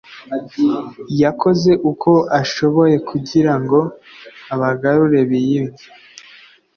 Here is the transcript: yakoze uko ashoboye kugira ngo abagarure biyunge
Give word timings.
yakoze 1.23 1.71
uko 1.91 2.11
ashoboye 2.41 2.95
kugira 3.09 3.53
ngo 3.61 3.79
abagarure 4.53 5.19
biyunge 5.29 5.85